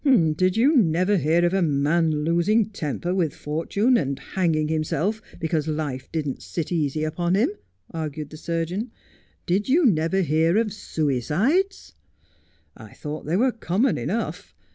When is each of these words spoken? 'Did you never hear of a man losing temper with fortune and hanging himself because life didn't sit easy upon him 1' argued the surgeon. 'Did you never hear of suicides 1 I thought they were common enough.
'Did 0.03 0.57
you 0.57 0.75
never 0.75 1.17
hear 1.17 1.45
of 1.45 1.53
a 1.53 1.61
man 1.61 2.23
losing 2.25 2.71
temper 2.71 3.13
with 3.13 3.35
fortune 3.35 3.97
and 3.97 4.17
hanging 4.17 4.67
himself 4.67 5.21
because 5.39 5.67
life 5.67 6.11
didn't 6.11 6.41
sit 6.41 6.71
easy 6.71 7.03
upon 7.03 7.35
him 7.35 7.49
1' 7.49 7.57
argued 8.01 8.31
the 8.31 8.37
surgeon. 8.37 8.89
'Did 9.45 9.69
you 9.69 9.85
never 9.85 10.21
hear 10.21 10.57
of 10.57 10.73
suicides 10.73 11.93
1 12.77 12.87
I 12.89 12.93
thought 12.93 13.27
they 13.27 13.37
were 13.37 13.51
common 13.51 13.99
enough. 13.99 14.55